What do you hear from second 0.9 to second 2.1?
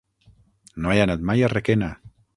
he anat mai a Requena.